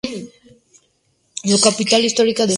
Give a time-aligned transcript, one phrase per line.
[1.43, 2.49] Su capital histórica es Sort.